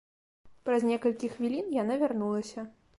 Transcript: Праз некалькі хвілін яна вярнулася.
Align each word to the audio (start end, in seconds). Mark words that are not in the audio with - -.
Праз 0.69 0.81
некалькі 0.93 1.31
хвілін 1.37 1.71
яна 1.81 2.03
вярнулася. 2.05 2.71